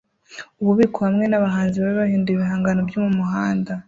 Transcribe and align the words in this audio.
Ububiko 0.61 0.97
hamwe 1.07 1.25
nabahanzi 1.27 1.75
babi 1.77 1.95
bahinduye 2.01 2.35
ibihangano 2.37 2.81
byo 2.89 2.99
mumuhanda 3.05 3.71